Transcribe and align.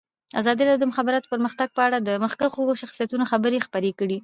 ازادي 0.39 0.63
راډیو 0.69 0.81
د 0.83 0.87
د 0.87 0.89
مخابراتو 0.91 1.31
پرمختګ 1.33 1.67
په 1.77 1.81
اړه 1.87 1.97
د 2.01 2.09
مخکښو 2.23 2.79
شخصیتونو 2.81 3.23
خبرې 3.31 3.63
خپرې 3.65 3.91
کړي. 3.99 4.17